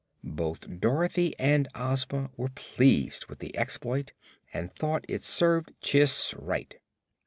[0.23, 4.13] Both Dorothy and Ozma were pleased with this exploit
[4.51, 6.73] and thought it served Chiss right.